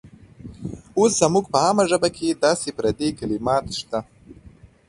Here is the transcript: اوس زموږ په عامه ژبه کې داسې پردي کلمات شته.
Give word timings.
اوس 0.97 1.11
زموږ 1.21 1.45
په 1.51 1.57
عامه 1.63 1.83
ژبه 1.91 2.09
کې 2.15 2.39
داسې 2.45 2.69
پردي 2.77 3.09
کلمات 3.19 3.65
شته. 3.79 3.99